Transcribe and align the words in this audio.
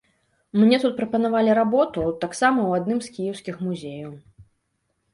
Мне 0.61 0.79
тут 0.85 0.95
прапанавалі 0.99 1.51
работу, 1.61 2.07
таксама 2.25 2.59
ў 2.65 2.71
адным 2.83 2.99
з 3.07 3.17
кіеўскіх 3.19 3.55
музеяў. 3.71 4.21